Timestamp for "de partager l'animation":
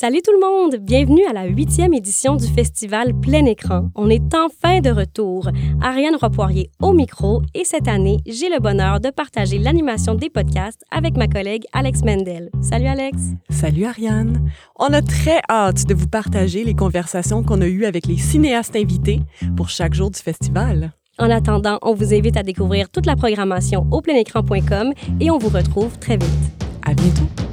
9.00-10.14